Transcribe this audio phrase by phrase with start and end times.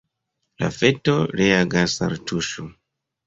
[0.63, 2.65] La feto reagas al tuŝo.